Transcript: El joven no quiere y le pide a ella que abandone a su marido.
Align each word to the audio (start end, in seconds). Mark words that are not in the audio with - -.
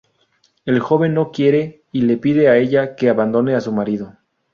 El 0.65 0.79
joven 0.79 1.13
no 1.13 1.29
quiere 1.29 1.83
y 1.91 2.01
le 2.01 2.17
pide 2.17 2.49
a 2.49 2.57
ella 2.57 2.95
que 2.95 3.07
abandone 3.07 3.53
a 3.53 3.61
su 3.61 3.71
marido. 3.71 4.17